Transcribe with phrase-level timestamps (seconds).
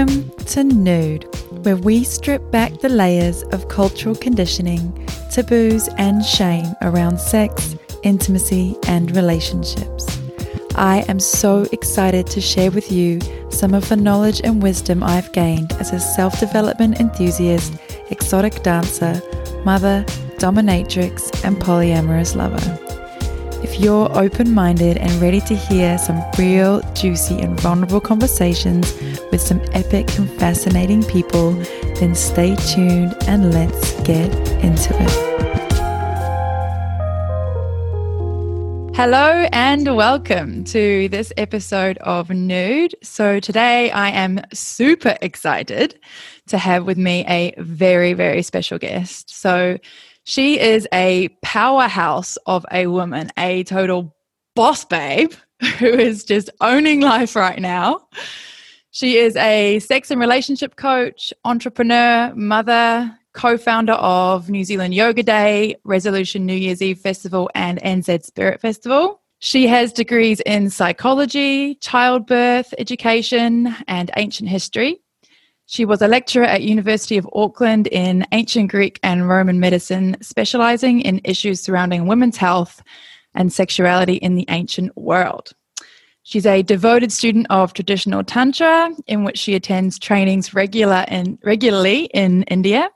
[0.00, 1.24] Welcome to Nude,
[1.62, 8.78] where we strip back the layers of cultural conditioning, taboos, and shame around sex, intimacy,
[8.86, 10.18] and relationships.
[10.74, 15.30] I am so excited to share with you some of the knowledge and wisdom I've
[15.34, 17.74] gained as a self development enthusiast,
[18.08, 19.20] exotic dancer,
[19.66, 20.06] mother,
[20.38, 22.89] dominatrix, and polyamorous lover.
[23.72, 28.92] If you're open minded and ready to hear some real, juicy, and vulnerable conversations
[29.30, 31.52] with some epic and fascinating people,
[31.94, 35.30] then stay tuned and let's get into it.
[38.96, 42.96] Hello and welcome to this episode of Nude.
[43.04, 45.96] So, today I am super excited
[46.48, 49.30] to have with me a very, very special guest.
[49.30, 49.78] So,
[50.24, 54.14] she is a powerhouse of a woman, a total
[54.54, 55.32] boss babe
[55.78, 58.06] who is just owning life right now.
[58.92, 65.22] She is a sex and relationship coach, entrepreneur, mother, co founder of New Zealand Yoga
[65.22, 69.20] Day, Resolution New Year's Eve Festival, and NZ Spirit Festival.
[69.38, 75.00] She has degrees in psychology, childbirth education, and ancient history.
[75.70, 81.00] She was a lecturer at University of Auckland in ancient Greek and Roman medicine, specializing
[81.00, 82.82] in issues surrounding women's health
[83.36, 85.52] and sexuality in the ancient world.
[86.24, 92.06] She's a devoted student of traditional tantra, in which she attends trainings regular in, regularly
[92.06, 92.90] in India.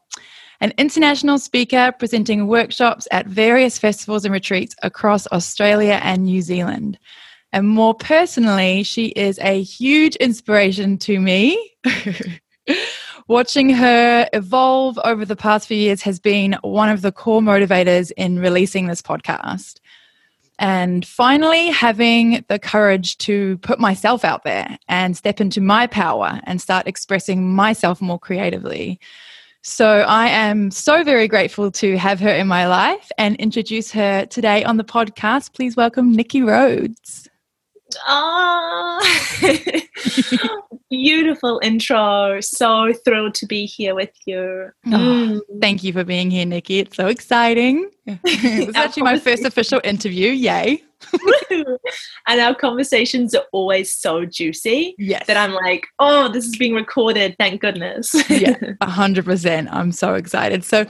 [0.60, 6.98] An international speaker presenting workshops at various festivals and retreats across Australia and New Zealand.
[7.52, 11.70] And more personally, she is a huge inspiration to me.
[13.26, 18.12] Watching her evolve over the past few years has been one of the core motivators
[18.16, 19.80] in releasing this podcast.
[20.58, 26.40] And finally, having the courage to put myself out there and step into my power
[26.44, 29.00] and start expressing myself more creatively.
[29.62, 34.26] So I am so very grateful to have her in my life and introduce her
[34.26, 35.54] today on the podcast.
[35.54, 37.28] Please welcome Nikki Rhodes.
[38.06, 39.00] Ah,
[40.90, 42.40] beautiful intro.
[42.40, 44.70] So thrilled to be here with you.
[44.92, 46.80] Oh, thank you for being here, Nikki.
[46.80, 47.90] It's so exciting.
[48.06, 50.30] it's actually my first official interview.
[50.30, 50.82] Yay.
[51.50, 55.26] and our conversations are always so juicy yes.
[55.26, 57.36] that I'm like, oh, this is being recorded.
[57.38, 58.14] Thank goodness.
[58.30, 59.68] yeah, 100%.
[59.70, 60.64] I'm so excited.
[60.64, 60.86] So,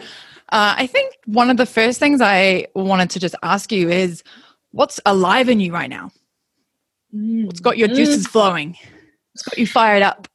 [0.50, 4.22] uh, I think one of the first things I wanted to just ask you is
[4.70, 6.10] what's alive in you right now?
[7.14, 7.46] Mm.
[7.46, 8.30] What's got your juices mm.
[8.30, 8.76] flowing?
[9.32, 10.28] What's got you fired up?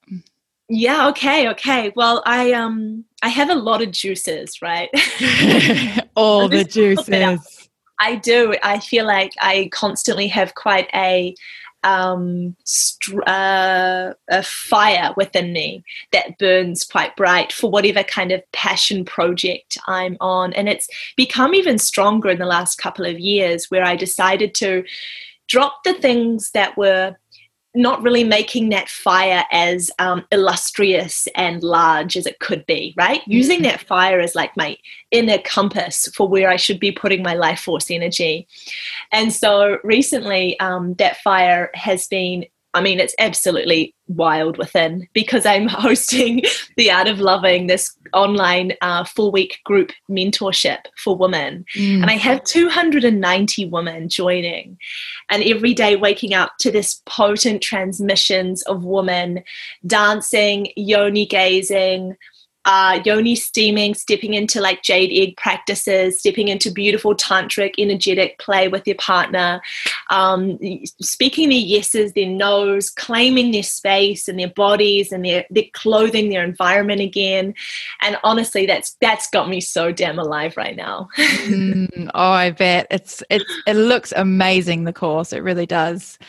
[0.69, 1.91] Yeah, okay, okay.
[1.95, 4.89] Well, I um I have a lot of juices, right?
[6.15, 7.69] All the juices.
[7.99, 8.55] I do.
[8.63, 11.35] I feel like I constantly have quite a
[11.83, 18.41] um, st- uh, a fire within me that burns quite bright for whatever kind of
[18.51, 20.53] passion project I'm on.
[20.53, 24.83] And it's become even stronger in the last couple of years where I decided to
[25.49, 27.17] drop the things that were
[27.75, 33.21] not really making that fire as um, illustrious and large as it could be, right?
[33.21, 33.31] Mm-hmm.
[33.31, 34.75] Using that fire as like my
[35.11, 38.47] inner compass for where I should be putting my life force energy.
[39.11, 45.45] And so recently, um, that fire has been I mean, it's absolutely wild within because
[45.45, 46.43] I'm hosting
[46.77, 51.65] the Art of Loving, this online uh, four week group mentorship for women.
[51.75, 52.01] Mm.
[52.01, 54.77] And I have 290 women joining,
[55.29, 59.43] and every day waking up to this potent transmissions of women
[59.85, 62.15] dancing, yoni gazing,
[62.65, 68.67] uh, yoni steaming, stepping into like jade egg practices, stepping into beautiful tantric, energetic play
[68.67, 69.61] with your partner,
[70.09, 70.59] um,
[71.01, 76.29] speaking their yeses, their nos, claiming their space and their bodies and their, their clothing,
[76.29, 77.53] their environment again.
[78.01, 81.09] And honestly, that's that's got me so damn alive right now.
[81.17, 84.83] mm, oh, I bet it's it's it looks amazing.
[84.83, 86.19] The course, it really does.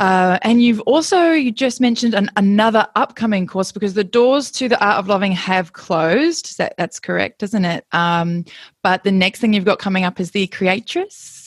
[0.00, 4.66] Uh, and you've also you just mentioned an, another upcoming course because the doors to
[4.66, 6.56] the art of loving have closed.
[6.56, 7.84] That, that's correct, isn't it?
[7.92, 8.46] Um,
[8.82, 11.39] but the next thing you've got coming up is the creatress.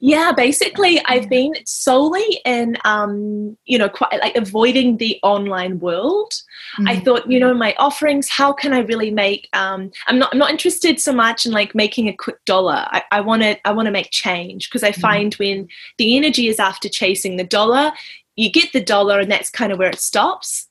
[0.00, 6.32] Yeah, basically, I've been solely in, um, you know, quite like avoiding the online world.
[6.78, 6.88] Mm-hmm.
[6.88, 8.28] I thought, you know, my offerings.
[8.28, 9.48] How can I really make?
[9.52, 10.32] Um, I'm not.
[10.32, 12.86] I'm not interested so much in like making a quick dollar.
[13.10, 13.56] I want to.
[13.66, 15.00] I want to make change because I mm-hmm.
[15.00, 17.92] find when the energy is after chasing the dollar,
[18.36, 20.68] you get the dollar, and that's kind of where it stops.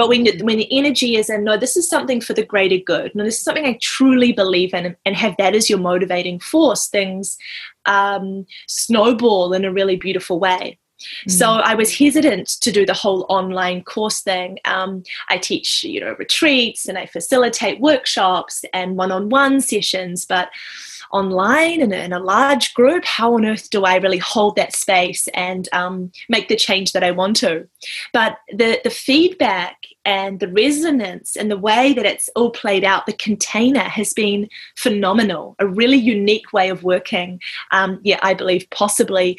[0.00, 2.78] But when the, when the energy is in, no, this is something for the greater
[2.78, 3.14] good.
[3.14, 6.88] No, this is something I truly believe in, and have that as your motivating force.
[6.88, 7.36] Things
[7.84, 10.78] um, snowball in a really beautiful way.
[11.26, 11.30] Mm.
[11.30, 14.58] So I was hesitant to do the whole online course thing.
[14.64, 20.48] Um, I teach, you know, retreats and I facilitate workshops and one-on-one sessions, but
[21.12, 25.28] online and in a large group, how on earth do I really hold that space
[25.28, 27.66] and um, make the change that I want to?
[28.12, 33.06] But the the feedback and the resonance and the way that it's all played out,
[33.06, 35.56] the container has been phenomenal.
[35.58, 37.40] A really unique way of working.
[37.70, 39.38] Um, yeah, I believe possibly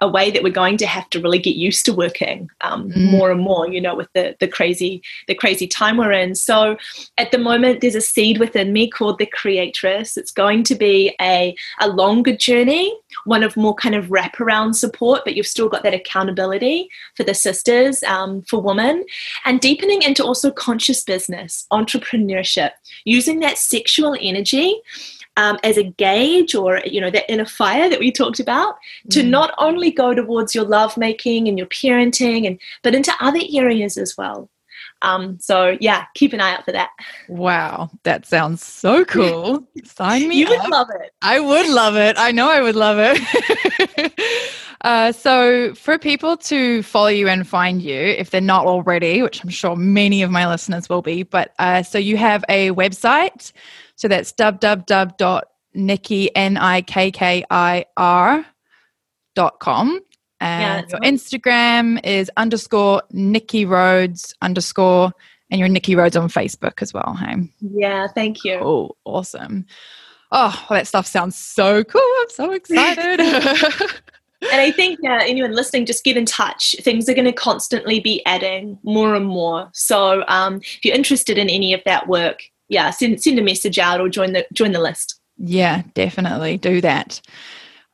[0.00, 3.10] a way that we're going to have to really get used to working um, mm.
[3.10, 6.76] more and more you know with the the crazy the crazy time we're in so
[7.16, 11.14] at the moment there's a seed within me called the creatress it's going to be
[11.20, 12.94] a a longer journey
[13.24, 17.34] one of more kind of wraparound support but you've still got that accountability for the
[17.34, 19.04] sisters um, for women
[19.44, 22.72] and deepening into also conscious business entrepreneurship
[23.04, 24.80] using that sexual energy
[25.38, 28.74] um, as a gauge or you know that inner fire that we talked about
[29.06, 29.10] mm.
[29.10, 33.96] to not only go towards your lovemaking and your parenting and but into other areas
[33.96, 34.50] as well.
[35.00, 36.90] Um, so yeah keep an eye out for that.
[37.28, 39.66] Wow that sounds so cool.
[39.84, 40.62] Sign me you up.
[40.62, 41.12] would love it.
[41.22, 42.16] I would love it.
[42.18, 44.12] I know i would love it.
[44.82, 49.42] Uh, so, for people to follow you and find you, if they're not already, which
[49.42, 53.50] I'm sure many of my listeners will be, but uh, so you have a website,
[53.98, 57.46] so that's www.nikkir, N-I-K-K-I-R
[59.34, 60.00] dot com.
[60.40, 61.12] And yeah, your right.
[61.12, 65.10] Instagram is underscore Nikki Rhodes underscore,
[65.50, 67.18] and you're Nikki Rhodes on Facebook as well.
[67.18, 67.50] Hey.
[67.60, 68.60] Yeah, thank you.
[68.62, 69.66] Oh, awesome.
[70.30, 72.00] Oh, well, that stuff sounds so cool.
[72.20, 73.18] I'm so excited.
[73.20, 76.76] and I think uh, anyone listening, just get in touch.
[76.82, 79.70] Things are going to constantly be adding more and more.
[79.72, 83.78] So um, if you're interested in any of that work, yeah, send send a message
[83.78, 85.20] out or join the join the list.
[85.38, 87.20] Yeah, definitely do that.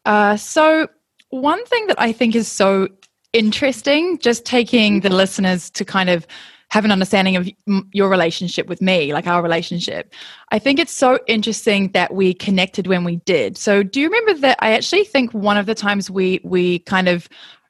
[0.04, 0.88] Uh, so
[1.30, 2.88] one thing that I think is so
[3.32, 6.26] interesting, just taking the listeners to kind of
[6.70, 7.48] have an understanding of
[7.92, 10.12] your relationship with me, like our relationship.
[10.50, 13.56] I think it's so interesting that we connected when we did.
[13.56, 14.58] So, do you remember that?
[14.60, 17.28] I actually think one of the times we we kind of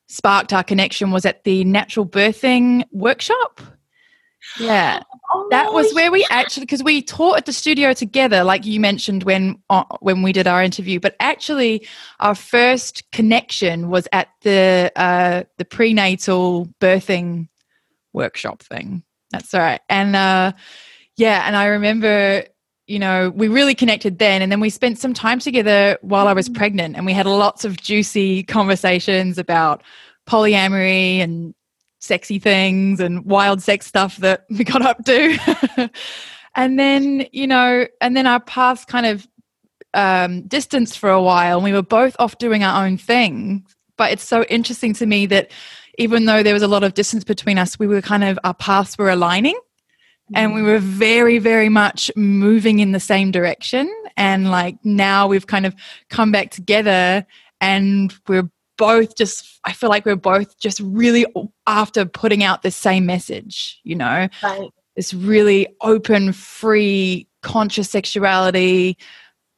[0.08, 3.60] sparked our connection was at the natural birthing workshop.
[4.58, 5.02] Yeah.
[5.32, 8.78] Oh, that was where we actually because we taught at the studio together like you
[8.78, 11.86] mentioned when uh, when we did our interview but actually
[12.20, 17.48] our first connection was at the uh, the prenatal birthing
[18.12, 20.52] workshop thing that's all right and uh,
[21.16, 22.44] yeah and i remember
[22.86, 26.32] you know we really connected then and then we spent some time together while i
[26.32, 26.54] was mm.
[26.54, 29.82] pregnant and we had lots of juicy conversations about
[30.28, 31.54] polyamory and
[32.04, 35.90] sexy things and wild sex stuff that we got up to.
[36.54, 39.26] and then, you know, and then our paths kind of
[39.94, 43.64] um, distanced for a while and we were both off doing our own thing.
[43.96, 45.50] But it's so interesting to me that
[45.98, 48.54] even though there was a lot of distance between us, we were kind of, our
[48.54, 49.58] paths were aligning
[50.32, 55.46] and we were very very much moving in the same direction and like now we've
[55.46, 55.74] kind of
[56.08, 57.26] come back together
[57.60, 61.26] and we're both just i feel like we're both just really
[61.66, 64.70] after putting out the same message you know right.
[64.96, 68.96] this really open free conscious sexuality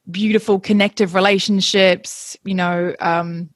[0.09, 3.49] beautiful connective relationships you know um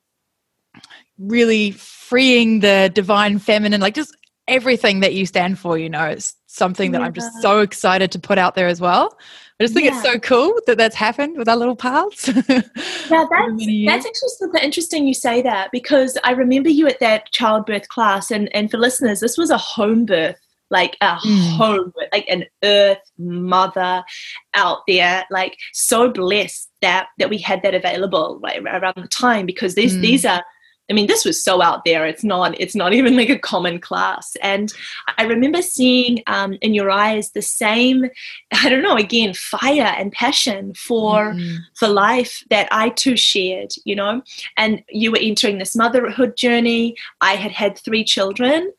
[1.17, 4.15] really freeing the divine feminine like just
[4.47, 7.07] everything that you stand for you know it's something that yeah.
[7.07, 9.17] i'm just so excited to put out there as well
[9.61, 9.93] I just think yeah.
[9.93, 12.27] it's so cool that that's happened with our little pals.
[12.49, 12.63] yeah,
[13.07, 17.87] that's, that's actually super interesting you say that because I remember you at that childbirth
[17.87, 20.39] class, and, and for listeners, this was a home birth
[20.71, 21.57] like a mm.
[21.57, 24.03] home, like an earth mother
[24.55, 29.45] out there, like so blessed that that we had that available right around the time
[29.45, 30.01] because these mm.
[30.01, 30.43] these are
[30.89, 32.05] I mean, this was so out there.
[32.05, 32.59] It's not.
[32.59, 34.35] It's not even like a common class.
[34.41, 34.71] And
[35.17, 38.09] I remember seeing um, in your eyes the same.
[38.53, 38.97] I don't know.
[38.97, 41.57] Again, fire and passion for mm-hmm.
[41.75, 43.71] for life that I too shared.
[43.85, 44.21] You know,
[44.57, 46.95] and you were entering this motherhood journey.
[47.21, 48.71] I had had three children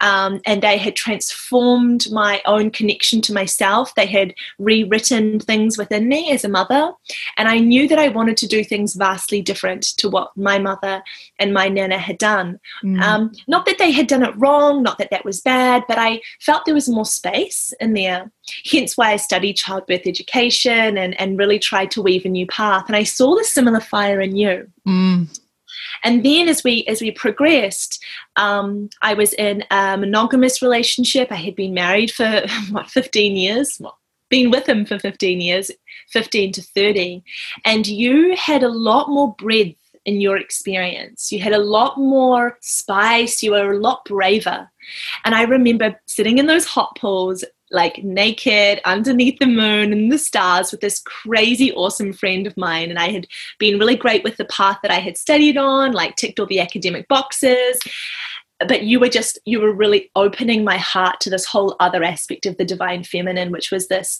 [0.00, 3.94] um, and they had transformed my own connection to myself.
[3.94, 6.92] They had rewritten things within me as a mother,
[7.36, 11.02] and I knew that I wanted to do things vastly different to what my mother
[11.38, 12.60] and my nana had done.
[12.84, 13.00] Mm.
[13.00, 16.20] Um, not that they had done it wrong, not that that was bad, but I
[16.40, 18.30] felt there was more space in there.
[18.70, 22.84] Hence why I studied childbirth education and, and really tried to weave a new path.
[22.86, 24.70] And I saw the similar fire in you.
[24.86, 25.38] Mm.
[26.02, 28.02] And then as we as we progressed,
[28.36, 31.30] um, I was in a monogamous relationship.
[31.30, 33.78] I had been married for what 15 years.
[33.80, 33.98] Well,
[34.28, 35.70] been with him for 15 years,
[36.10, 37.22] 15 to 30.
[37.64, 41.32] And you had a lot more breadth in your experience.
[41.32, 44.70] You had a lot more spice, you were a lot braver.
[45.24, 50.18] And I remember sitting in those hot pools, like naked underneath the moon and the
[50.18, 52.90] stars with this crazy awesome friend of mine.
[52.90, 53.26] And i had
[53.58, 56.60] been really great with the path that i had studied on like ticked all the
[56.60, 57.78] academic boxes.
[58.66, 62.46] But you were just you were really opening my heart to this whole other aspect
[62.46, 64.18] of the divine feminine which was this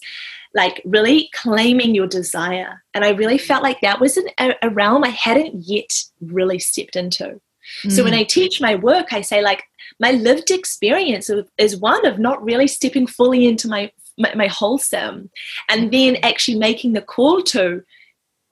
[0.54, 2.82] like really claiming your desire.
[2.94, 6.58] And i really felt like that was an, a, a realm i hadn't yet really
[6.58, 7.40] stepped into
[7.84, 7.92] mm.
[7.92, 8.18] so when mm.
[8.18, 9.64] i teach my work i say like
[10.00, 15.30] my lived experience is one of not really stepping fully into my my, my wholesome
[15.68, 17.82] and then actually making the call to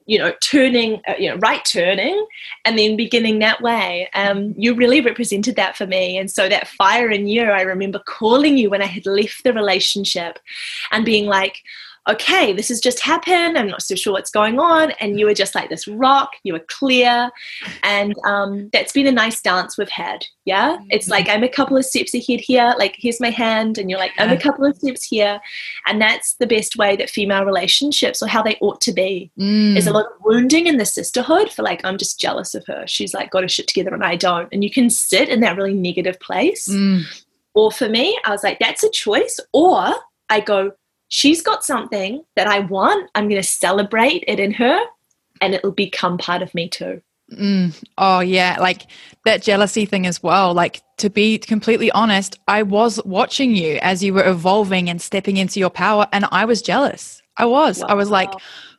[0.05, 2.25] you know turning uh, you know right turning
[2.63, 6.67] and then beginning that way um, you really represented that for me and so that
[6.67, 10.39] fire in you i remember calling you when i had left the relationship
[10.91, 11.63] and being like
[12.07, 13.57] okay, this has just happened.
[13.57, 14.91] I'm not so sure what's going on.
[14.99, 17.31] And you were just like this rock, you were clear.
[17.83, 20.25] And um, that's been a nice dance we've had.
[20.45, 20.77] Yeah.
[20.89, 22.75] It's like I'm a couple of steps ahead here.
[22.77, 23.77] Like, here's my hand.
[23.77, 25.39] And you're like, I'm a couple of steps here.
[25.87, 29.31] And that's the best way that female relationships or how they ought to be.
[29.39, 29.73] Mm.
[29.73, 32.85] There's a lot of wounding in the sisterhood for like, I'm just jealous of her.
[32.85, 34.47] She's like got her shit together and I don't.
[34.51, 36.67] And you can sit in that really negative place.
[36.67, 37.03] Mm.
[37.55, 39.39] Or for me, I was like, that's a choice.
[39.53, 39.95] Or
[40.29, 40.73] I go,
[41.15, 43.09] she's got something that I want.
[43.15, 44.77] I'm going to celebrate it in her
[45.39, 47.01] and it'll become part of me too.
[47.31, 47.81] Mm.
[47.97, 48.57] Oh, yeah.
[48.59, 48.87] Like
[49.23, 50.53] that jealousy thing as well.
[50.53, 55.37] Like, to be completely honest, I was watching you as you were evolving and stepping
[55.37, 57.21] into your power, and I was jealous.
[57.37, 57.79] I was.
[57.79, 57.87] Wow.
[57.89, 58.31] I was like,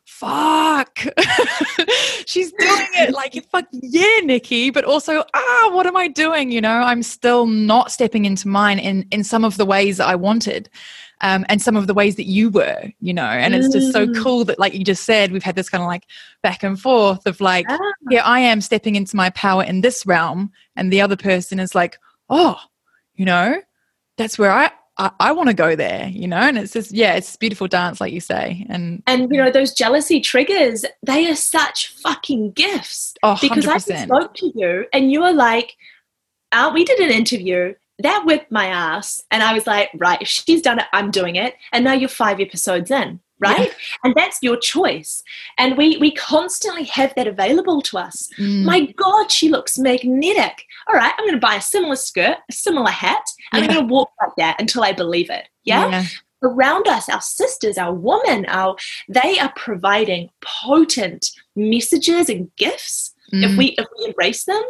[0.04, 0.98] fuck.
[2.26, 3.12] She's doing it.
[3.12, 4.70] Like, fuck yeah, Nikki.
[4.70, 6.50] But also, ah, what am I doing?
[6.50, 10.06] You know, I'm still not stepping into mine in, in some of the ways that
[10.06, 10.70] I wanted
[11.20, 13.24] um, and some of the ways that you were, you know.
[13.24, 14.22] And it's just so mm.
[14.22, 16.04] cool that, like you just said, we've had this kind of like
[16.42, 17.78] back and forth of like, yeah.
[18.10, 21.74] here I am stepping into my power in this realm, and the other person is
[21.74, 22.58] like, oh,
[23.14, 23.60] you know,
[24.16, 27.14] that's where I I, I want to go there, you know, and it's just yeah,
[27.14, 31.36] it's beautiful dance, like you say, and and you know those jealousy triggers, they are
[31.36, 33.14] such fucking gifts.
[33.22, 35.76] Oh, because I spoke to you, and you were like,
[36.52, 39.22] uh, we did an interview, that whipped my ass.
[39.30, 41.54] And I was like, right, if she's done it, I'm doing it.
[41.72, 43.68] And now you're five episodes in, right?
[43.68, 43.74] Yeah.
[44.04, 45.22] And that's your choice.
[45.58, 48.28] And we we constantly have that available to us.
[48.38, 48.64] Mm.
[48.64, 50.64] My God, she looks magnetic.
[50.88, 53.70] All right, I'm gonna buy a similar skirt, a similar hat, and yeah.
[53.70, 55.48] I'm gonna walk like that until I believe it.
[55.64, 55.88] yeah.
[55.88, 56.06] yeah
[56.42, 58.76] around us our sisters our women our
[59.08, 63.44] they are providing potent messages and gifts mm.
[63.44, 64.62] if we if we embrace them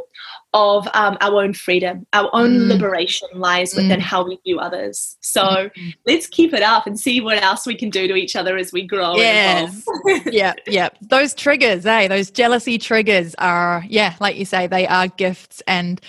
[0.53, 2.69] of um, our own freedom, our own mm.
[2.69, 4.03] liberation lies within mm.
[4.03, 5.19] how we view others.
[5.21, 5.95] So mm.
[6.07, 8.73] let's keep it up and see what else we can do to each other as
[8.73, 9.17] we grow.
[9.17, 9.85] Yes.
[10.27, 10.89] yeah, yeah.
[11.03, 12.09] Those triggers, eh?
[12.09, 16.01] Those jealousy triggers are, yeah, like you say, they are gifts and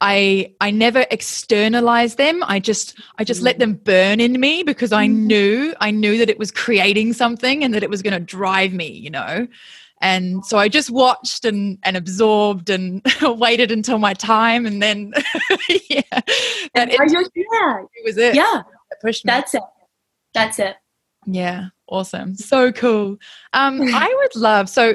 [0.00, 2.44] I I never externalize them.
[2.46, 5.14] I just I just let them burn in me because I mm.
[5.14, 8.72] knew I knew that it was creating something and that it was going to drive
[8.72, 9.48] me, you know.
[10.00, 14.66] And so I just watched and, and absorbed and waited until my time.
[14.66, 15.12] And then,
[15.88, 16.02] yeah,
[16.74, 17.78] that it, yeah.
[17.94, 18.34] it was it.
[18.34, 18.62] Yeah.
[18.90, 19.30] It pushed me.
[19.30, 19.62] That's it.
[20.34, 20.76] That's it.
[21.26, 21.68] Yeah.
[21.88, 22.34] Awesome.
[22.34, 23.16] So cool.
[23.52, 24.94] Um, I would love, so,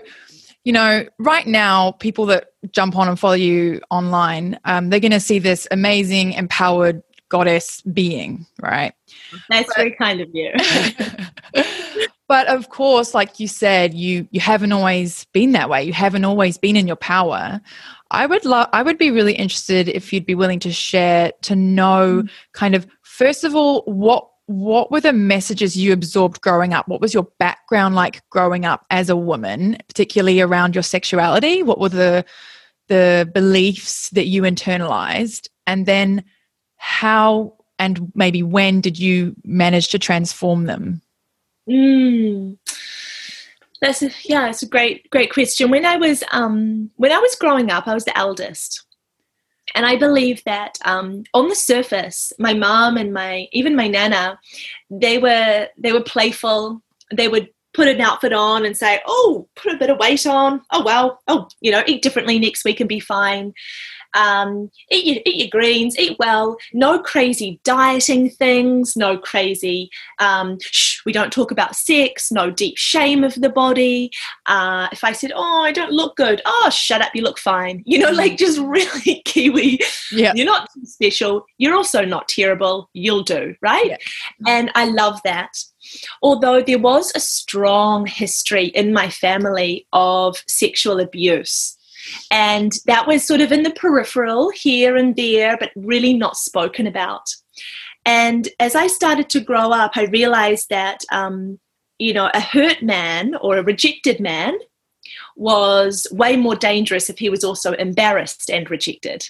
[0.63, 5.11] you know, right now, people that jump on and follow you online, um, they're going
[5.11, 8.93] to see this amazing, empowered goddess being, right?
[9.49, 10.51] That's but, very kind of you.
[12.31, 16.23] but of course like you said you you haven't always been that way you haven't
[16.23, 17.59] always been in your power
[18.11, 21.57] i would love i would be really interested if you'd be willing to share to
[21.57, 22.29] know mm.
[22.53, 27.01] kind of first of all what what were the messages you absorbed growing up what
[27.01, 31.89] was your background like growing up as a woman particularly around your sexuality what were
[31.89, 32.23] the
[32.87, 36.23] the beliefs that you internalized and then
[36.81, 41.01] how and maybe when did you manage to transform them
[41.69, 42.57] Mm.
[43.81, 45.71] That's a, yeah, it's a great great question.
[45.71, 48.83] When I was um, when I was growing up, I was the eldest,
[49.73, 54.39] and I believe that um, on the surface, my mom and my even my nana,
[54.89, 56.81] they were they were playful.
[57.13, 60.61] They would put an outfit on and say, "Oh, put a bit of weight on.
[60.71, 61.19] Oh well.
[61.27, 63.53] Oh, you know, eat differently next week and be fine."
[64.13, 69.89] Um, eat, your, eat your greens, eat well, no crazy dieting things, no crazy,
[70.19, 74.11] um, shh, we don't talk about sex, no deep shame of the body.
[74.45, 77.83] Uh, if I said, oh, I don't look good, oh, shut up, you look fine.
[77.85, 79.79] You know, like just really Kiwi.
[80.11, 80.33] Yeah.
[80.35, 81.45] You're not special.
[81.57, 82.89] You're also not terrible.
[82.93, 83.89] You'll do, right?
[83.89, 83.97] Yeah.
[84.47, 85.57] And I love that
[86.21, 91.77] although there was a strong history in my family of sexual abuse
[92.29, 96.87] And that was sort of in the peripheral here and there, but really not spoken
[96.87, 97.33] about.
[98.05, 101.59] And as I started to grow up, I realized that, um,
[101.99, 104.57] you know, a hurt man or a rejected man
[105.35, 109.27] was way more dangerous if he was also embarrassed and rejected.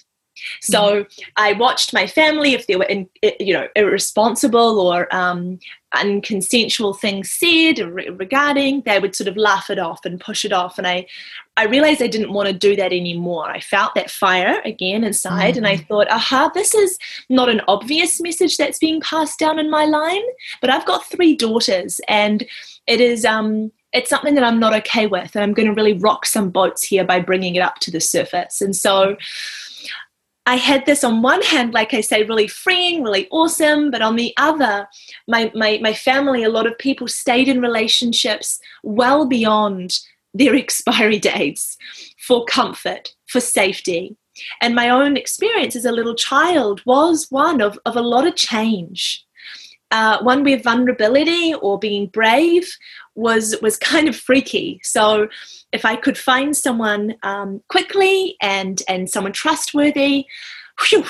[0.62, 1.20] So mm.
[1.38, 3.10] I watched my family if they were, in,
[3.40, 5.60] you know, irresponsible or um,
[5.94, 10.78] unconsensual things said regarding, they would sort of laugh it off and push it off.
[10.78, 11.06] And I,
[11.58, 13.50] I realized I didn't want to do that anymore.
[13.50, 15.58] I felt that fire again inside, mm-hmm.
[15.58, 15.86] and I mm-hmm.
[15.88, 16.98] thought, aha, this is
[17.30, 20.24] not an obvious message that's being passed down in my line,
[20.62, 22.46] but I've got three daughters, and
[22.88, 25.94] it is um, it's something that I'm not okay with, and I'm going to really
[25.94, 28.62] rock some boats here by bringing it up to the surface.
[28.62, 29.18] And so
[30.46, 34.16] I had this on one hand, like I say, really freeing, really awesome, but on
[34.16, 34.88] the other,
[35.28, 40.00] my, my, my family, a lot of people stayed in relationships well beyond
[40.34, 41.78] their expiry dates
[42.18, 44.18] for comfort, for safety.
[44.62, 48.36] And my own experience as a little child was one of, of a lot of
[48.36, 49.24] change.
[49.92, 52.70] Uh, one where vulnerability or being brave
[53.16, 54.80] was was kind of freaky.
[54.84, 55.28] So
[55.72, 60.26] if I could find someone um, quickly and and someone trustworthy,
[60.80, 61.06] whew,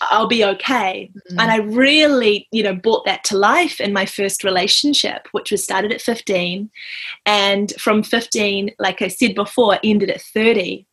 [0.00, 1.10] I'll be okay.
[1.14, 1.40] Mm-hmm.
[1.40, 5.62] And I really, you know, brought that to life in my first relationship, which was
[5.62, 6.70] started at 15.
[7.26, 10.86] And from 15, like I said before, ended at 30.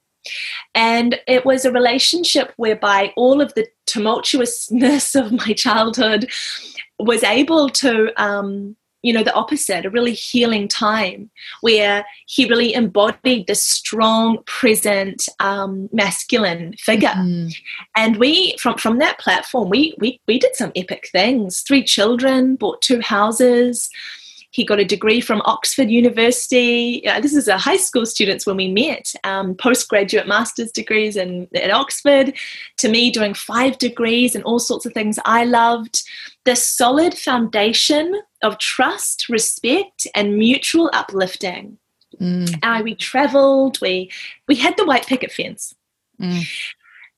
[0.74, 6.30] And it was a relationship whereby all of the tumultuousness of my childhood
[7.00, 8.76] was able to um,
[9.06, 11.30] you know, the opposite, a really healing time
[11.62, 17.10] where he really embodied the strong, present, um, masculine figure.
[17.10, 17.50] Mm-hmm.
[17.96, 21.62] And we, from, from that platform, we, we, we did some epic things.
[21.62, 23.92] Three children, bought two houses,
[24.56, 27.06] he got a degree from Oxford University.
[27.06, 31.50] Uh, this is a high school students when we met, um, postgraduate master's degrees in,
[31.54, 32.34] at Oxford,
[32.78, 36.04] to me doing five degrees and all sorts of things I loved.
[36.46, 41.78] This solid foundation of trust, respect, and mutual uplifting.
[42.22, 42.58] Mm.
[42.64, 44.10] Uh, we traveled, we,
[44.48, 45.76] we had the white picket fence.
[46.22, 46.48] Mm.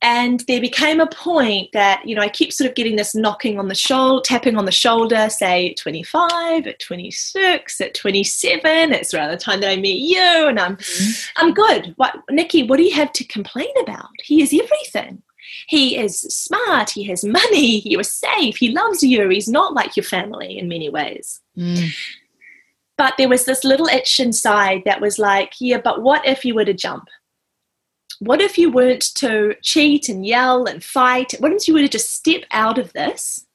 [0.02, 3.58] And there became a point that, you know, I keep sort of getting this knocking
[3.58, 8.94] on the shoulder, tapping on the shoulder, say at 25, at 26, at 27.
[8.94, 11.46] It's around the time that I meet you, and I'm, mm-hmm.
[11.46, 11.94] I'm good.
[11.98, 14.10] What, Nikki, what do you have to complain about?
[14.24, 15.24] He is everything.
[15.68, 16.92] He is smart.
[16.92, 17.80] He has money.
[17.80, 18.58] You are safe.
[18.58, 19.30] He loves you.
[19.30, 21.42] He's not like your family in many ways.
[21.58, 21.90] Mm.
[22.98, 26.54] But there was this little itch inside that was like, yeah, but what if you
[26.54, 27.10] were to jump?
[28.20, 31.34] What if you weren't to cheat and yell and fight?
[31.40, 33.46] What if you were to just step out of this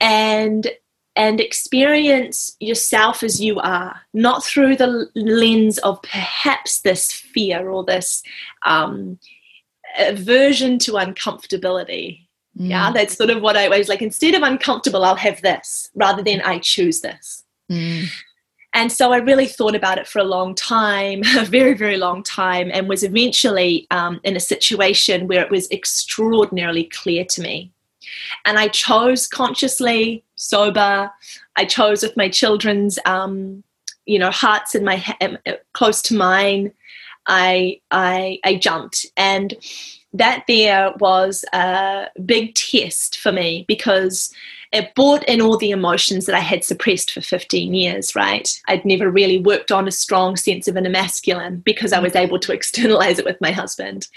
[0.00, 0.70] and
[1.16, 7.82] and experience yourself as you are, not through the lens of perhaps this fear or
[7.82, 8.22] this
[8.64, 9.18] um,
[9.98, 12.20] aversion to uncomfortability.
[12.56, 12.70] Mm.
[12.70, 14.00] Yeah, that's sort of what I was like.
[14.00, 17.44] Instead of uncomfortable, I'll have this rather than I choose this.
[17.70, 18.06] Mm.
[18.74, 22.22] And so I really thought about it for a long time, a very, very long
[22.22, 27.72] time, and was eventually um, in a situation where it was extraordinarily clear to me.
[28.44, 31.10] And I chose consciously, sober.
[31.56, 33.62] I chose with my children's, um,
[34.06, 35.38] you know, hearts in my um,
[35.72, 36.72] close to mine.
[37.26, 39.54] I, I, I jumped, and
[40.14, 44.32] that there was a big test for me because
[44.72, 48.48] it brought in all the emotions that I had suppressed for 15 years, right?
[48.68, 52.38] I'd never really worked on a strong sense of inner masculine because I was able
[52.40, 54.08] to externalize it with my husband.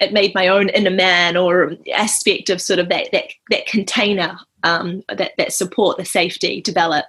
[0.00, 4.38] It made my own inner man or aspect of sort of that that, that container,
[4.64, 7.06] um, that, that support, the safety develop.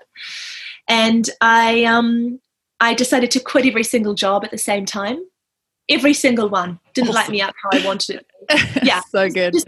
[0.88, 2.40] And I um
[2.80, 5.24] I decided to quit every single job at the same time.
[5.90, 7.22] Every single one didn't awesome.
[7.22, 8.26] light me up how I wanted it.
[8.84, 9.54] Yeah, so good.
[9.54, 9.68] Just,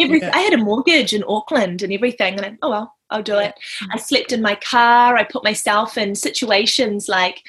[0.00, 3.38] Every, I had a mortgage in Auckland and everything, and I, oh well, I'll do
[3.38, 3.54] it.
[3.92, 5.16] I slept in my car.
[5.16, 7.42] I put myself in situations like,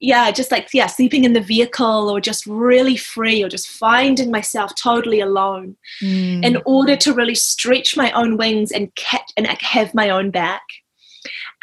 [0.00, 4.30] yeah, just like yeah, sleeping in the vehicle, or just really free, or just finding
[4.30, 6.44] myself totally alone, mm.
[6.44, 10.62] in order to really stretch my own wings and catch and have my own back.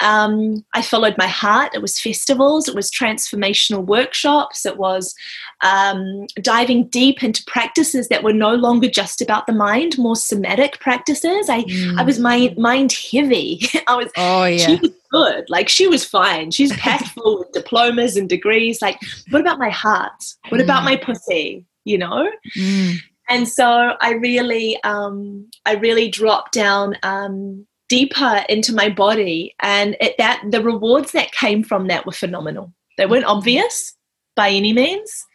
[0.02, 1.74] Um, I followed my heart.
[1.74, 5.16] It was festivals, it was transformational workshops, it was
[5.62, 10.80] um, diving deep into practices that were no longer just about the mind, more somatic
[10.80, 11.50] practices.
[11.50, 12.00] I, mm.
[12.00, 13.62] I was mind, mind heavy.
[13.88, 14.58] I was, oh, yeah.
[14.58, 15.46] she was good.
[15.50, 16.52] Like she was fine.
[16.52, 18.82] She's packed full with diplomas and degrees.
[18.82, 20.24] Like, what about my heart?
[20.50, 20.64] What mm.
[20.64, 21.66] about my pussy?
[21.86, 22.30] You know?
[22.56, 22.98] Mm.
[23.30, 29.96] And so I really, um, I really dropped down um, deeper into my body and
[30.02, 33.96] it, that the rewards that came from that were phenomenal they weren't obvious
[34.36, 35.26] by any means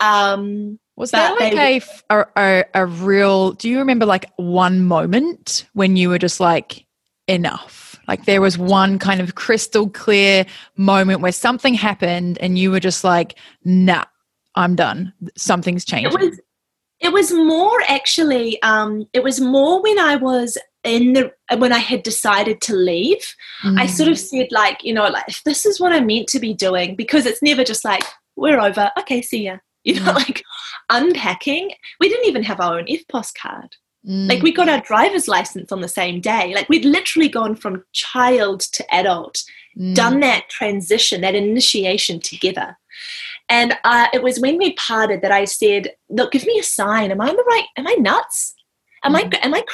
[0.00, 1.80] Um, was that like a,
[2.10, 6.86] a, a, a real, do you remember like one moment when you were just like,
[7.26, 7.98] enough?
[8.06, 10.44] Like there was one kind of crystal clear
[10.76, 14.04] moment where something happened and you were just like, nah,
[14.54, 15.12] I'm done.
[15.36, 16.14] Something's changed.
[16.14, 16.40] It was,
[17.00, 21.78] it was more actually, um, it was more when I was in the when I
[21.78, 23.80] had decided to leave, mm.
[23.80, 26.38] I sort of said like, you know, like if this is what I'm meant to
[26.38, 28.02] be doing, because it's never just like
[28.36, 29.56] we're over, okay, see ya.
[29.86, 30.14] You know, mm.
[30.14, 30.42] like
[30.88, 31.72] unpacking.
[32.00, 33.76] We didn't even have our own EFTPOS card.
[34.08, 34.30] Mm.
[34.30, 36.54] Like we got our driver's license on the same day.
[36.54, 39.42] Like we'd literally gone from child to adult,
[39.78, 39.94] mm.
[39.94, 42.78] done that transition, that initiation together.
[43.48, 47.10] And uh, it was when we parted that I said, "Look, give me a sign.
[47.10, 47.66] Am I in the right?
[47.76, 48.54] Am I nuts?
[49.02, 49.34] Am mm.
[49.34, 49.38] I?
[49.38, 49.64] Am I?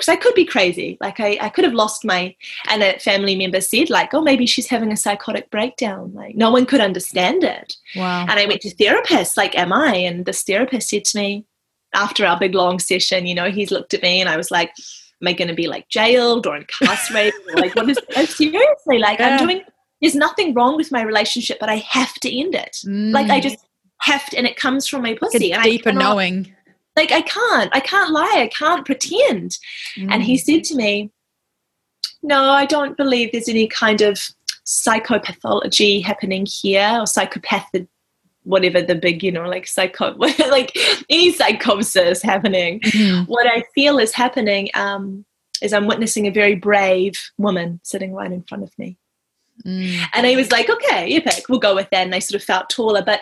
[0.00, 0.96] Because I could be crazy.
[1.00, 2.34] Like I, I could have lost my."
[2.68, 6.12] And a family member said, "Like, oh, maybe she's having a psychotic breakdown.
[6.14, 8.22] Like no one could understand it." Wow.
[8.22, 9.36] And I went to therapists.
[9.36, 9.94] Like, am I?
[9.94, 11.44] And this therapist said to me,
[11.94, 14.72] after our big long session, you know, he's looked at me and I was like,
[15.20, 17.40] "Am I going to be like jailed or incarcerated?
[17.52, 17.98] or like, what is?
[18.34, 19.36] seriously, like, yeah.
[19.36, 19.62] I'm doing."
[20.00, 22.78] there's nothing wrong with my relationship, but I have to end it.
[22.86, 23.12] Mm.
[23.12, 23.58] Like I just
[24.00, 25.50] have to, and it comes from my pussy.
[25.50, 26.54] Like and deeper cannot, knowing.
[26.96, 29.58] Like I can't, I can't lie, I can't pretend.
[29.96, 30.08] Mm.
[30.10, 30.40] And he mm.
[30.40, 31.10] said to me,
[32.22, 34.18] No, I don't believe there's any kind of
[34.66, 37.70] psychopathology happening here or psychopath
[38.44, 40.14] whatever the big you know like psycho
[40.50, 40.76] like
[41.10, 43.26] any psychosis happening mm.
[43.26, 45.24] what i feel is happening um,
[45.60, 48.96] is i'm witnessing a very brave woman sitting right in front of me
[49.64, 50.00] Mm.
[50.14, 52.04] And I was like, okay, epic, we'll go with that.
[52.04, 53.02] And I sort of felt taller.
[53.02, 53.20] But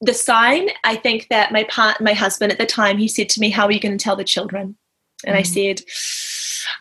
[0.00, 3.40] the sign, I think that my part, my husband at the time, he said to
[3.40, 4.76] me, How are you going to tell the children?
[5.26, 5.38] And mm.
[5.38, 5.82] I said,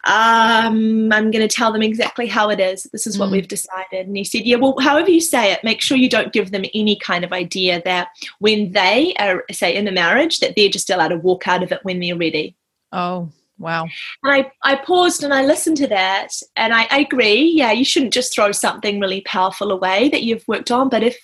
[0.05, 2.83] um, I'm going to tell them exactly how it is.
[2.93, 3.33] This is what mm.
[3.33, 4.07] we've decided.
[4.07, 6.65] And he said, Yeah, well, however you say it, make sure you don't give them
[6.73, 8.09] any kind of idea that
[8.39, 11.71] when they are, say, in a marriage, that they're just allowed to walk out of
[11.71, 12.55] it when they're ready.
[12.91, 13.29] Oh,
[13.59, 13.83] Wow.
[14.23, 17.51] And I, I paused and I listened to that and I, I agree.
[17.55, 21.17] Yeah, you shouldn't just throw something really powerful away that you've worked on, but if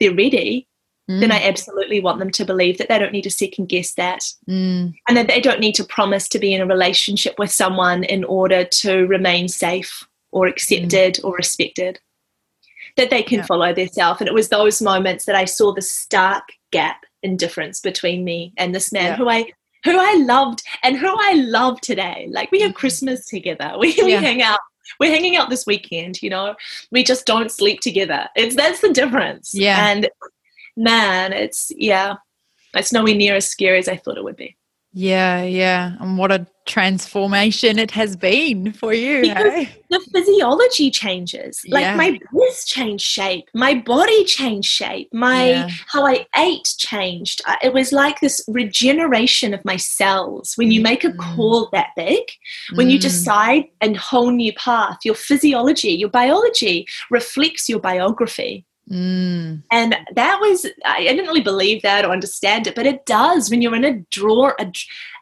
[0.00, 0.66] they're ready,
[1.08, 1.20] mm.
[1.20, 4.20] then I absolutely want them to believe that they don't need to second guess that.
[4.48, 4.94] Mm.
[5.06, 8.24] And that they don't need to promise to be in a relationship with someone in
[8.24, 11.24] order to remain safe or accepted mm.
[11.24, 12.00] or respected.
[12.96, 13.46] That they can yeah.
[13.46, 14.20] follow their self.
[14.20, 18.52] And it was those moments that I saw the stark gap in difference between me
[18.56, 19.16] and this man yeah.
[19.16, 19.52] who I
[19.84, 22.28] who I loved and who I love today.
[22.30, 22.78] Like we have mm-hmm.
[22.78, 23.74] Christmas together.
[23.78, 24.60] We, we hang out.
[25.00, 26.54] We're hanging out this weekend, you know.
[26.90, 28.28] We just don't sleep together.
[28.36, 29.54] It's that's the difference.
[29.54, 29.88] Yeah.
[29.88, 30.08] And
[30.76, 32.16] man, it's yeah,
[32.74, 34.56] it's nowhere near as scary as I thought it would be.
[34.92, 35.96] Yeah, yeah.
[36.00, 39.22] And what a transformation it has been for you.
[39.22, 39.68] Hey?
[39.90, 41.60] The physiology changes.
[41.68, 41.96] Like yeah.
[41.96, 45.68] my breasts changed shape, my body changed shape, my yeah.
[45.88, 47.40] how I ate changed.
[47.62, 50.54] It was like this regeneration of my cells.
[50.56, 51.18] When you make a mm.
[51.18, 52.22] call that big,
[52.74, 52.92] when mm.
[52.92, 58.66] you decide a whole new path, your physiology, your biology reflects your biography.
[58.90, 59.62] Mm.
[59.70, 63.50] And that was, I didn't really believe that or understand it, but it does.
[63.50, 64.72] When you're in a draw, a,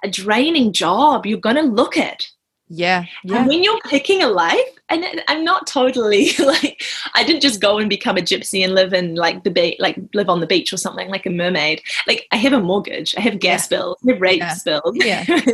[0.03, 2.27] a draining job, you're going to look at.
[2.73, 3.39] Yeah, yeah.
[3.39, 6.81] And when you're picking a life, and I'm not totally like,
[7.15, 9.99] I didn't just go and become a gypsy and live in like the beach, like
[10.15, 11.83] live on the beach or something like a mermaid.
[12.07, 13.77] Like I have a mortgage, I have gas yeah.
[13.77, 14.57] bills, I have rates yeah.
[14.65, 14.97] bills.
[14.97, 15.41] Yeah.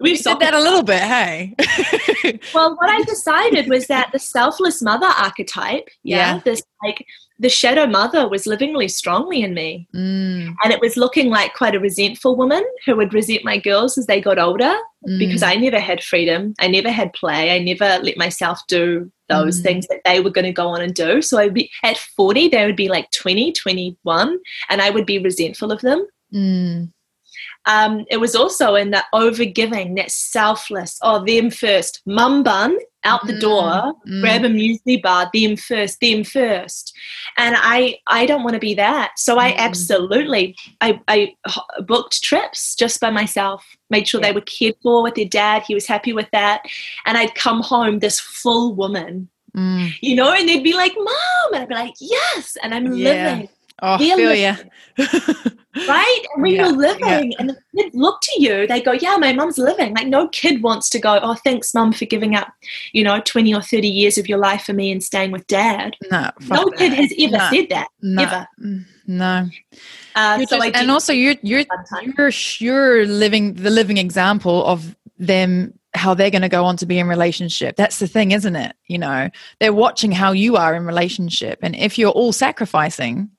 [0.00, 1.54] we did that a little bit, hey.
[2.54, 6.40] well, what I decided was that the selfless mother archetype, yeah, yeah.
[6.44, 7.04] this like
[7.40, 9.88] the shadow mother was living really strongly in me.
[9.94, 10.54] Mm.
[10.62, 14.06] And it was looking like quite a resentful woman who would resent my girls as
[14.06, 14.74] they got older
[15.06, 15.18] mm.
[15.18, 16.54] because I never had freedom.
[16.58, 17.52] I never had play.
[17.54, 19.62] I never let myself do those mm.
[19.62, 21.22] things that they were going to go on and do.
[21.22, 25.18] So I'd be at 40, they would be like 20, 21, and I would be
[25.18, 26.06] resentful of them.
[27.68, 33.26] Um, it was also in that overgiving, that selfless, oh, them first, mum bun out
[33.26, 34.20] the mm, door, mm.
[34.22, 36.96] grab a muesli bar, them first, them first.
[37.36, 39.12] And I, I don't want to be that.
[39.18, 39.58] So I mm.
[39.58, 41.34] absolutely, I, I
[41.86, 44.28] booked trips just by myself, made sure yeah.
[44.28, 45.62] they were cared for with their dad.
[45.62, 46.62] He was happy with that.
[47.04, 49.92] And I'd come home this full woman, mm.
[50.00, 51.52] you know, and they'd be like, mom.
[51.52, 52.56] And I'd be like, yes.
[52.62, 53.04] And I'm yeah.
[53.04, 53.48] living
[53.80, 54.54] Oh, I feel you.
[55.86, 56.24] right?
[56.34, 57.36] And when yeah, you're living yeah.
[57.38, 59.94] and the kids look to you, they go, Yeah, my mum's living.
[59.94, 62.52] Like no kid wants to go, Oh, thanks, mum, for giving up,
[62.92, 65.96] you know, 20 or 30 years of your life for me and staying with dad.
[66.10, 67.88] No, no kid has ever no, said that.
[68.02, 68.48] No, ever.
[68.62, 69.48] Mm, no.
[70.14, 71.64] Uh, so just, and also you're you're
[72.16, 76.86] you're you're living the living example of them how they're going to go on to
[76.86, 80.74] be in relationship that's the thing isn't it you know they're watching how you are
[80.74, 83.30] in relationship and if you're all sacrificing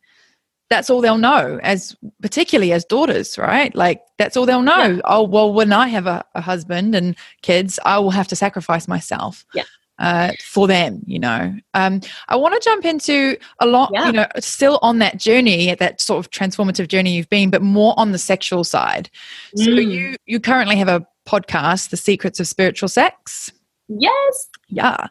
[0.69, 5.01] that's all they'll know as particularly as daughters right like that's all they'll know yeah.
[5.05, 8.88] oh well when i have a, a, husband and kids i will have to sacrifice
[8.88, 9.63] myself yeah.
[9.99, 14.05] uh, for them you know um, i want to jump into a lot yeah.
[14.05, 17.93] you know still on that journey that sort of transformative journey you've been but more
[17.97, 19.10] on the sexual side
[19.58, 19.63] mm.
[19.63, 23.51] so you you currently have a podcast the secrets of spiritual sex
[23.89, 24.47] Yes.
[24.67, 25.08] Yeah.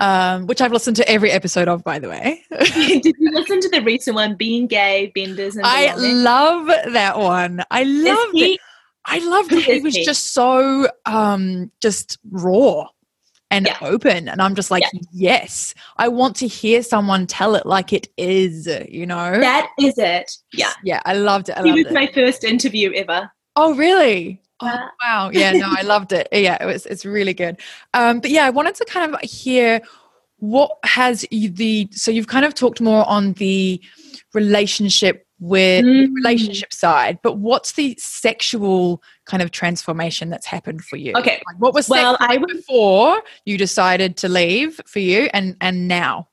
[0.00, 2.44] Um, which I've listened to every episode of, by the way.
[2.74, 7.62] Did you listen to the recent one, Being Gay, Benders, and I love that one.
[7.70, 8.60] I love it.
[9.04, 10.04] I love that he was he?
[10.04, 12.86] just so um, just raw
[13.50, 13.76] and yeah.
[13.82, 14.28] open.
[14.28, 15.00] And I'm just like, yeah.
[15.12, 19.38] yes, I want to hear someone tell it like it is, you know?
[19.40, 20.30] That is it.
[20.52, 20.72] Yeah.
[20.84, 21.58] Yeah, I loved it.
[21.58, 21.94] I he loved was it.
[21.94, 23.30] my first interview ever.
[23.56, 24.41] Oh, really?
[24.62, 25.30] Oh, wow.
[25.32, 26.28] Yeah, no, I loved it.
[26.32, 27.60] Yeah, it was it's really good.
[27.94, 29.80] Um, but yeah, I wanted to kind of hear
[30.38, 33.80] what has you the so you've kind of talked more on the
[34.34, 36.14] relationship with mm.
[36.14, 41.12] relationship side, but what's the sexual kind of transformation that's happened for you?
[41.16, 41.42] Okay.
[41.46, 46.28] Like what was well, I before you decided to leave for you and and now?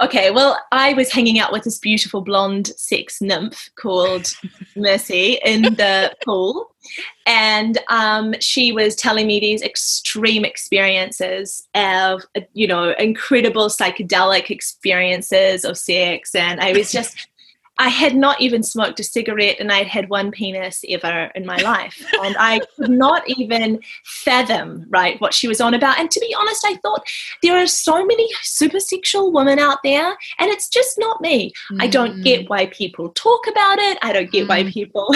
[0.00, 4.32] Okay, well, I was hanging out with this beautiful blonde sex nymph called
[4.76, 6.72] Mercy in the pool,
[7.26, 15.64] and um, she was telling me these extreme experiences of, you know, incredible psychedelic experiences
[15.64, 17.26] of sex, and I was just
[17.78, 21.56] I had not even smoked a cigarette and I'd had one penis ever in my
[21.58, 22.04] life.
[22.20, 25.98] And I could not even fathom, right, what she was on about.
[25.98, 27.06] And to be honest, I thought
[27.42, 31.52] there are so many super sexual women out there and it's just not me.
[31.72, 31.82] Mm.
[31.82, 32.48] I don't get mm.
[32.48, 33.98] why people talk about it.
[34.02, 34.48] I don't get mm.
[34.48, 35.14] why people.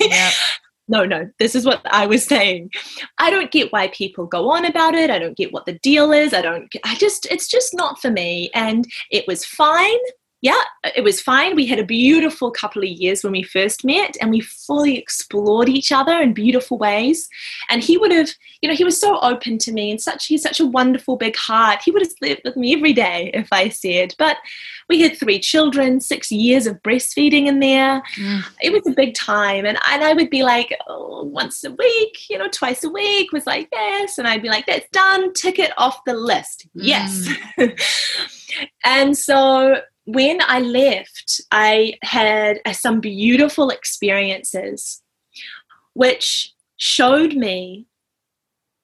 [0.88, 2.70] no, no, this is what I was saying.
[3.18, 5.08] I don't get why people go on about it.
[5.08, 6.34] I don't get what the deal is.
[6.34, 8.50] I don't, I just, it's just not for me.
[8.54, 9.98] And it was fine
[10.42, 10.60] yeah,
[10.96, 11.54] it was fine.
[11.54, 15.68] We had a beautiful couple of years when we first met, and we fully explored
[15.68, 17.28] each other in beautiful ways.
[17.68, 18.30] And he would have,
[18.62, 21.36] you know, he was so open to me and such he's such a wonderful big
[21.36, 21.82] heart.
[21.84, 24.14] He would have slept with me every day if I said.
[24.18, 24.38] But
[24.88, 28.02] we had three children, six years of breastfeeding in there.
[28.16, 28.42] Mm.
[28.62, 29.66] It was a big time.
[29.66, 33.30] And, and I would be like, oh, once a week, you know, twice a week
[33.32, 34.16] was like, yes.
[34.16, 36.66] And I'd be like, that's done, tick it off the list.
[36.72, 37.28] Yes.
[37.58, 37.78] Mm.
[38.84, 39.80] and so
[40.14, 45.02] when I left, I had uh, some beautiful experiences
[45.94, 47.86] which showed me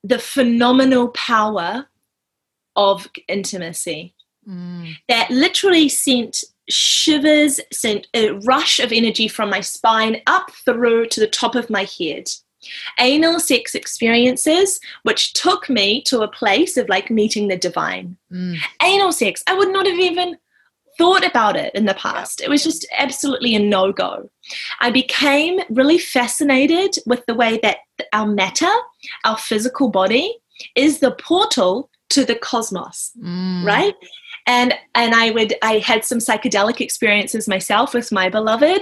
[0.03, 1.87] the phenomenal power
[2.77, 4.15] of intimacy
[4.49, 4.95] mm.
[5.09, 11.21] that literally sent shivers, sent a rush of energy from my spine up through to
[11.21, 12.29] the top of my head.
[12.99, 18.17] Anal sex experiences, which took me to a place of like meeting the divine.
[18.33, 18.57] Mm.
[18.83, 20.37] Anal sex, I would not have even
[20.99, 22.41] thought about it in the past.
[22.41, 24.31] It was just absolutely a no go.
[24.81, 27.79] I became really fascinated with the way that
[28.13, 28.73] our matter,
[29.25, 30.37] our physical body,
[30.75, 33.65] is the portal to the cosmos, mm.
[33.65, 33.95] right?
[34.49, 38.81] And and I would I had some psychedelic experiences myself with my beloved,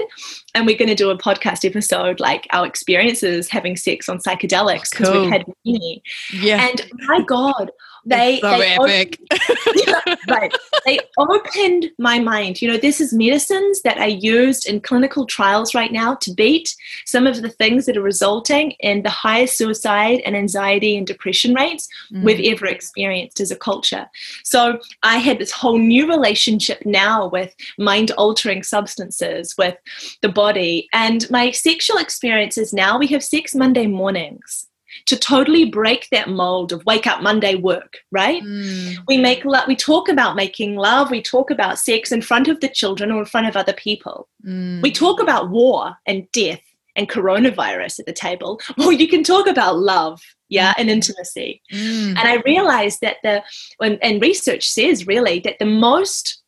[0.55, 4.91] and we're going to do a podcast episode like our experiences having sex on psychedelics
[4.91, 5.23] because cool.
[5.23, 6.03] we've had many.
[6.35, 6.69] Yeah.
[6.69, 7.71] And my God,
[8.07, 9.21] they so they epic.
[9.33, 10.55] Opened, right.
[10.85, 12.61] They opened my mind.
[12.61, 16.75] You know, this is medicines that are used in clinical trials right now to beat
[17.07, 21.55] some of the things that are resulting in the highest suicide and anxiety and depression
[21.55, 22.23] rates mm.
[22.23, 24.07] we've ever experienced as a culture.
[24.43, 29.77] So I had this whole new relationship now with mind altering substances, with
[30.21, 32.99] the body, and my sexual experiences now.
[32.99, 34.69] We have sex Monday mornings
[35.07, 38.43] to totally break that mold of wake up Monday work, right?
[38.43, 38.99] Mm.
[39.07, 42.61] We make love, we talk about making love, we talk about sex in front of
[42.61, 44.29] the children or in front of other people.
[44.47, 44.83] Mm.
[44.83, 46.63] We talk about war and death
[46.97, 50.81] and coronavirus at the table, or you can talk about love, yeah, mm.
[50.81, 51.61] and intimacy.
[51.73, 52.11] Mm.
[52.11, 53.43] And I realized that the,
[53.81, 56.44] and, and research says really that the most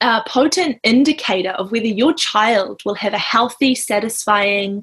[0.00, 4.82] a potent indicator of whether your child will have a healthy, satisfying,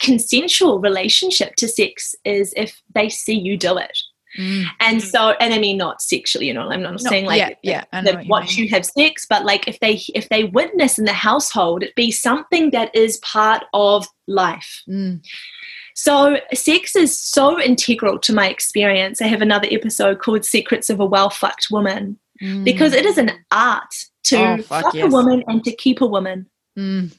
[0.00, 3.98] consensual relationship to sex is if they see you do it.
[4.38, 4.64] Mm.
[4.80, 7.84] And so, and I mean, not sexually, you know, I'm not no, saying like yeah,
[7.92, 10.98] yeah, that what watch you, you have sex, but like if they if they witness
[10.98, 14.82] in the household, it be something that is part of life.
[14.88, 15.24] Mm.
[15.94, 19.22] So, sex is so integral to my experience.
[19.22, 22.64] I have another episode called Secrets of a Well Fucked Woman mm.
[22.64, 23.94] because it is an art
[24.26, 25.06] to oh, fuck, fuck yes.
[25.06, 26.48] a woman and to keep a woman.
[26.78, 27.10] Mm.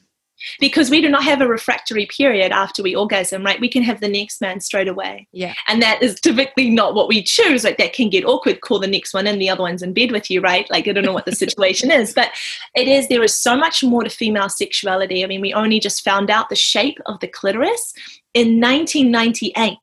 [0.60, 3.60] because we do not have a refractory period after we orgasm, right?
[3.60, 5.28] We can have the next man straight away.
[5.32, 5.54] Yeah.
[5.66, 7.64] And that is typically not what we choose.
[7.64, 10.12] Like that can get awkward, call the next one and the other one's in bed
[10.12, 10.70] with you, right?
[10.70, 12.30] Like I don't know what the situation is, but
[12.74, 15.24] it is, there is so much more to female sexuality.
[15.24, 17.92] I mean, we only just found out the shape of the clitoris
[18.34, 19.76] in 1998.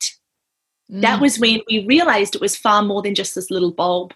[0.92, 1.02] Mm.
[1.02, 4.14] That was when we realized it was far more than just this little bulb.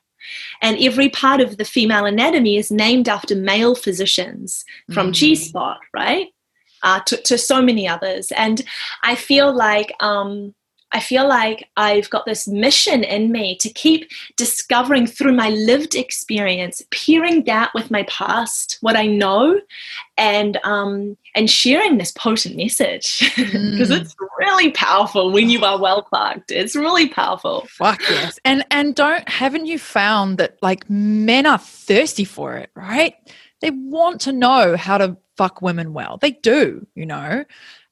[0.61, 5.13] And every part of the female anatomy is named after male physicians from mm.
[5.13, 6.27] G Spot, right?
[6.81, 8.31] Uh, to, to so many others.
[8.31, 8.63] And
[9.03, 10.55] I feel like um,
[10.91, 15.93] I feel like I've got this mission in me to keep discovering through my lived
[15.93, 19.59] experience, pairing that with my past, what I know,
[20.17, 24.01] and um, and sharing this potent message because mm.
[24.01, 26.51] it's really powerful when you are well plugged.
[26.51, 27.67] It's really powerful.
[27.69, 32.71] Fuck yes, and and don't haven't you found that like men are thirsty for it,
[32.73, 33.13] right?
[33.61, 36.17] They want to know how to fuck women well.
[36.17, 37.45] They do, you know.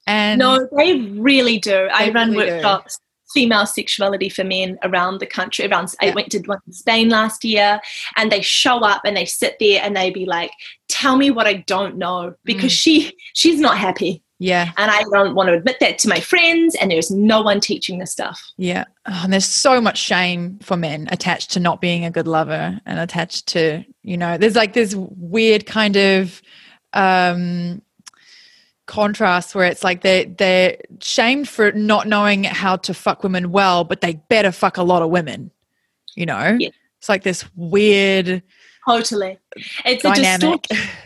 [0.08, 1.72] And no, they really do.
[1.72, 2.98] They I run really workshops.
[2.98, 3.04] Do.
[3.34, 5.67] Female sexuality for men around the country.
[5.67, 6.12] Around, yeah.
[6.12, 7.82] I went to one in Spain last year,
[8.15, 10.50] and they show up and they sit there and they be like,
[10.88, 12.78] "Tell me what I don't know," because mm.
[12.78, 14.24] she she's not happy.
[14.39, 14.72] Yeah.
[14.78, 18.00] And I don't want to admit that to my friends, and there's no one teaching
[18.00, 18.41] this stuff.
[18.58, 18.86] Yeah.
[19.08, 22.80] Oh, and there's so much shame for men attached to not being a good lover
[22.86, 26.41] and attached to, you know, there's like this weird kind of
[26.93, 27.82] um
[28.88, 33.84] contrast where it's like they they're shamed for not knowing how to fuck women well,
[33.84, 35.52] but they better fuck a lot of women.
[36.15, 36.69] You know, yeah.
[36.97, 38.41] it's like this weird.
[38.88, 39.38] Totally,
[39.86, 40.65] it's dynamic.
[40.65, 40.89] a distortion.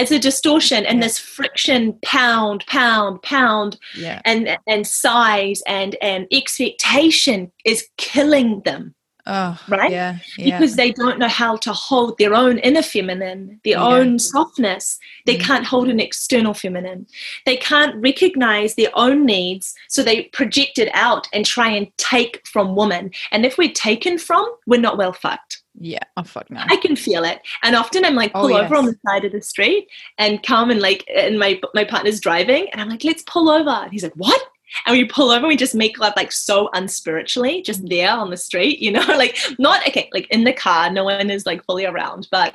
[0.00, 1.06] It's a distortion, and yeah.
[1.06, 4.22] this friction, pound, pound, pound, yeah.
[4.24, 8.94] and and size and and expectation is killing them.
[9.30, 9.90] Oh, right?
[9.90, 13.84] Yeah, yeah, Because they don't know how to hold their own inner feminine, their yeah.
[13.84, 14.98] own softness.
[15.26, 15.42] They mm.
[15.42, 17.06] can't hold an external feminine.
[17.44, 22.46] They can't recognize their own needs, so they project it out and try and take
[22.46, 23.10] from women.
[23.30, 25.62] And if we're taken from, we're not well fucked.
[25.78, 26.62] Yeah, oh fuck no.
[26.66, 29.26] I can feel it, and often I'm like oh, pull oh, over on the side
[29.26, 33.04] of the street and come and like, and my my partner's driving, and I'm like,
[33.04, 33.70] let's pull over.
[33.70, 34.40] And he's like, what?
[34.86, 38.36] And we pull over we just make love like so unspiritually just there on the
[38.36, 41.84] street you know like not okay like in the car no one is like fully
[41.84, 42.54] around but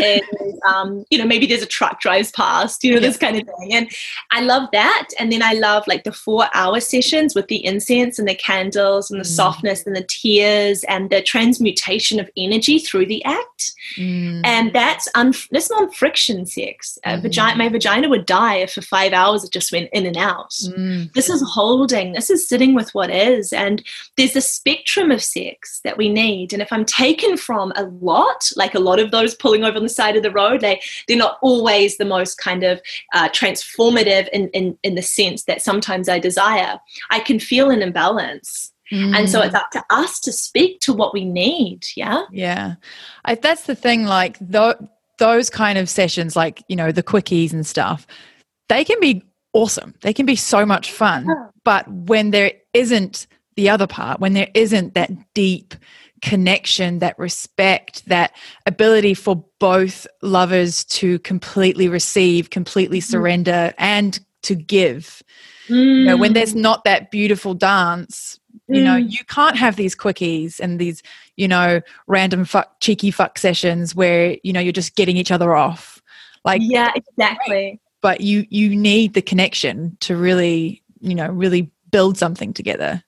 [0.66, 3.06] um, you know maybe there's a truck drives past you know yeah.
[3.06, 3.90] this kind of thing and
[4.30, 8.18] i love that and then i love like the four hour sessions with the incense
[8.18, 9.36] and the candles and the mm.
[9.36, 14.40] softness and the tears and the transmutation of energy through the act mm.
[14.44, 17.22] and that's un- that's non-friction sex mm.
[17.22, 20.50] vagina my vagina would die if for five hours it just went in and out
[20.50, 21.12] mm.
[21.14, 23.52] this is holding, this is sitting with what is.
[23.52, 23.82] And
[24.16, 26.52] there's a spectrum of sex that we need.
[26.52, 29.82] And if I'm taken from a lot, like a lot of those pulling over on
[29.82, 32.80] the side of the road, they, they're not always the most kind of
[33.14, 36.78] uh, transformative in, in, in the sense that sometimes I desire.
[37.10, 38.72] I can feel an imbalance.
[38.92, 39.14] Mm.
[39.14, 41.84] And so it's up to us to speak to what we need.
[41.96, 42.22] Yeah.
[42.30, 42.76] Yeah.
[43.24, 44.04] I, that's the thing.
[44.04, 44.76] Like, th-
[45.18, 48.06] those kind of sessions, like, you know, the quickies and stuff,
[48.68, 49.94] they can be awesome.
[50.02, 51.26] They can be so much fun.
[51.64, 55.74] But when there isn't the other part, when there isn't that deep
[56.22, 58.34] connection, that respect, that
[58.66, 63.10] ability for both lovers to completely receive, completely mm-hmm.
[63.10, 63.74] surrender, mm.
[63.78, 65.22] and to give.
[65.68, 65.98] Mm.
[65.98, 66.60] You know, when there's mm.
[66.60, 69.10] not that beautiful dance, you know, mm.
[69.10, 71.02] you can't have these quickies and these,
[71.36, 75.54] you know, random fuck, cheeky fuck sessions where, you know, you're just getting each other
[75.54, 76.02] off.
[76.44, 82.18] Like, yeah, exactly but you you need the connection to really you know really build
[82.18, 83.02] something together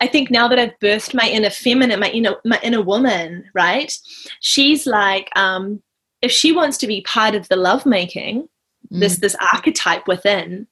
[0.00, 3.92] I think now that I've birthed my inner feminine, my inner my inner woman, right?
[4.40, 5.82] She's like, um,
[6.20, 8.42] if she wants to be part of the lovemaking,
[8.92, 9.00] mm.
[9.00, 10.66] this this archetype within,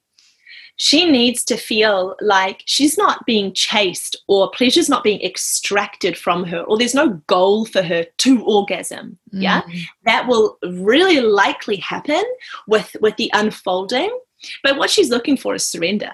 [0.77, 6.45] she needs to feel like she's not being chased or pleasure's not being extracted from
[6.45, 9.43] her or there's no goal for her to orgasm mm.
[9.43, 9.63] yeah
[10.05, 12.23] that will really likely happen
[12.67, 14.17] with with the unfolding
[14.63, 16.11] but what she's looking for is surrender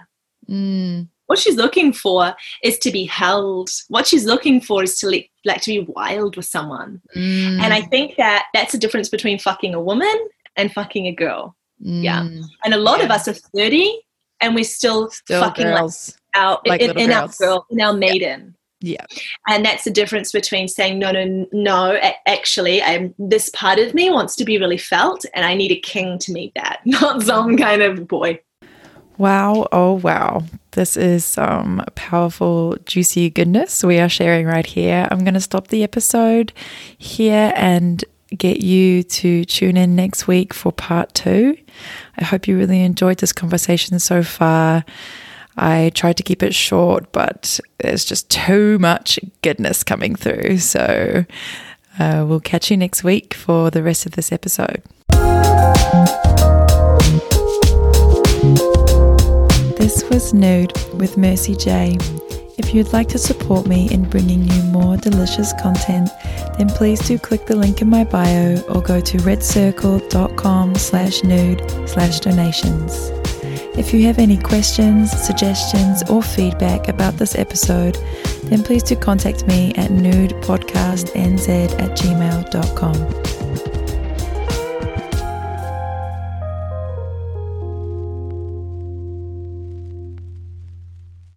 [0.49, 1.07] mm.
[1.27, 5.31] what she's looking for is to be held what she's looking for is to like,
[5.45, 7.61] like to be wild with someone mm.
[7.61, 11.57] and i think that that's the difference between fucking a woman and fucking a girl
[11.79, 12.45] yeah mm.
[12.65, 13.07] and a lot yeah.
[13.07, 13.99] of us are 30
[14.41, 17.93] and we still, still fucking girls, like our like in, in our girl in our
[17.93, 18.57] maiden.
[18.83, 19.05] Yeah.
[19.47, 24.11] And that's the difference between saying, no, no, no, actually, I'm, this part of me
[24.11, 27.57] wants to be really felt, and I need a king to meet that, not some
[27.57, 28.41] kind of boy.
[29.19, 29.69] Wow.
[29.71, 30.45] Oh, wow.
[30.71, 35.07] This is some powerful, juicy goodness we are sharing right here.
[35.11, 36.55] I'm going to stop the episode
[36.97, 38.03] here and
[38.37, 41.57] get you to tune in next week for part two.
[42.17, 44.85] I hope you really enjoyed this conversation so far.
[45.57, 50.59] I tried to keep it short, but there's just too much goodness coming through.
[50.59, 51.25] So
[51.99, 54.83] uh, we'll catch you next week for the rest of this episode.
[59.77, 61.99] This was Nude with Mercy J.
[62.63, 66.11] If you'd like to support me in bringing you more delicious content,
[66.59, 71.63] then please do click the link in my bio or go to redcircle.com slash nude
[71.89, 72.93] slash donations.
[73.79, 77.97] If you have any questions, suggestions, or feedback about this episode,
[78.45, 81.49] then please do contact me at nudepodcastnz
[81.81, 83.40] at gmail.com.